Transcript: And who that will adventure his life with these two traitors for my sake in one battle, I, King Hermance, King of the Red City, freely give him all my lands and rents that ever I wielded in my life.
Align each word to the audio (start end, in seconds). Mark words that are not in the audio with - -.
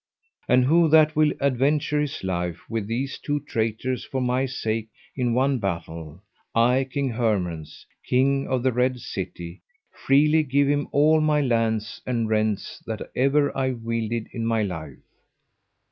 And 0.49 0.65
who 0.65 0.89
that 0.89 1.15
will 1.15 1.31
adventure 1.39 2.01
his 2.01 2.23
life 2.23 2.67
with 2.67 2.87
these 2.87 3.19
two 3.19 3.39
traitors 3.41 4.03
for 4.03 4.19
my 4.19 4.47
sake 4.47 4.87
in 5.15 5.35
one 5.35 5.59
battle, 5.59 6.23
I, 6.55 6.85
King 6.89 7.11
Hermance, 7.11 7.85
King 8.03 8.47
of 8.47 8.63
the 8.63 8.71
Red 8.71 8.97
City, 8.99 9.61
freely 9.91 10.41
give 10.41 10.67
him 10.67 10.87
all 10.91 11.21
my 11.21 11.39
lands 11.39 12.01
and 12.03 12.27
rents 12.27 12.81
that 12.87 13.11
ever 13.15 13.55
I 13.55 13.73
wielded 13.73 14.29
in 14.31 14.43
my 14.43 14.63
life. 14.63 14.97